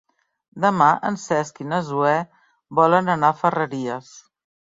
[0.61, 2.15] Demà en Cesc i na Zoè
[2.81, 4.11] volen anar a Ferreries.